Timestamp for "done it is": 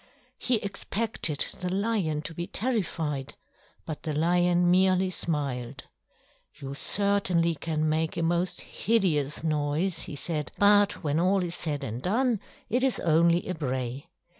12.01-12.99